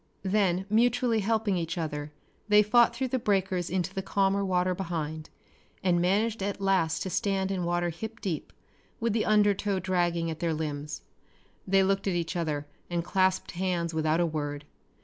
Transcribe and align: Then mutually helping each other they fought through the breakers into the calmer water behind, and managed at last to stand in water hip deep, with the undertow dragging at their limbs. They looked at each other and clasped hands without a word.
Then 0.23 0.65
mutually 0.67 1.19
helping 1.19 1.57
each 1.57 1.77
other 1.77 2.11
they 2.49 2.63
fought 2.63 2.95
through 2.95 3.09
the 3.09 3.19
breakers 3.19 3.69
into 3.69 3.93
the 3.93 4.01
calmer 4.01 4.43
water 4.43 4.73
behind, 4.73 5.29
and 5.83 6.01
managed 6.01 6.41
at 6.41 6.59
last 6.59 7.03
to 7.03 7.09
stand 7.11 7.51
in 7.51 7.65
water 7.65 7.89
hip 7.91 8.19
deep, 8.19 8.51
with 8.99 9.13
the 9.13 9.25
undertow 9.25 9.77
dragging 9.77 10.31
at 10.31 10.39
their 10.39 10.55
limbs. 10.55 11.03
They 11.67 11.83
looked 11.83 12.07
at 12.07 12.15
each 12.15 12.35
other 12.35 12.65
and 12.89 13.03
clasped 13.03 13.51
hands 13.51 13.93
without 13.93 14.19
a 14.19 14.25
word. 14.25 14.65